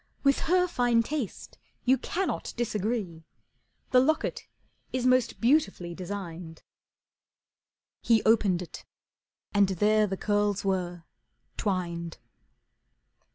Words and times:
With 0.23 0.39
her 0.49 0.67
fine 0.67 1.03
taste 1.03 1.59
you 1.85 1.95
cannot 1.99 2.55
disagree, 2.57 3.23
The 3.91 3.99
locket 3.99 4.47
is 4.91 5.05
most 5.05 5.39
beautifully 5.39 5.93
designed." 5.93 6.63
He 8.01 8.23
opened 8.23 8.63
it 8.63 8.83
and 9.53 9.67
there 9.69 10.07
the 10.07 10.17
curls 10.17 10.65
were, 10.65 11.03
twined. 11.55 12.17